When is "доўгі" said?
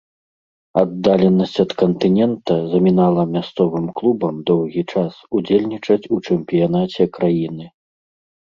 4.51-4.83